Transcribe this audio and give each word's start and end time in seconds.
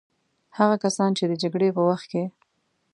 هغه 0.57 0.75
کسان 0.83 1.09
چې 1.17 1.23
د 1.27 1.33
جګړې 1.41 1.69
په 1.75 1.81
وخت 1.89 2.05
کې. 2.11 2.23